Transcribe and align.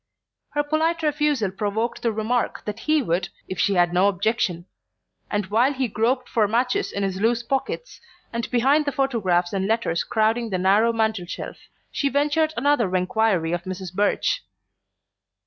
Her 0.53 0.63
polite 0.63 1.03
refusal 1.03 1.51
provoked 1.51 2.01
the 2.01 2.11
remark 2.11 2.65
that 2.65 2.79
he 2.79 3.03
would, 3.03 3.29
if 3.47 3.59
she'd 3.59 3.93
no 3.93 4.07
objection; 4.07 4.65
and 5.29 5.45
while 5.45 5.73
he 5.73 5.87
groped 5.87 6.27
for 6.27 6.47
matches 6.47 6.91
in 6.91 7.03
his 7.03 7.21
loose 7.21 7.43
pockets, 7.43 8.01
and 8.33 8.49
behind 8.49 8.85
the 8.85 8.91
photographs 8.91 9.53
and 9.53 9.67
letters 9.67 10.03
crowding 10.03 10.49
the 10.49 10.57
narrow 10.57 10.91
mantel 10.91 11.27
shelf, 11.27 11.57
she 11.91 12.09
ventured 12.09 12.51
another 12.57 12.95
enquiry 12.95 13.51
for 13.55 13.69
Mrs. 13.69 13.93
Birch. 13.93 14.41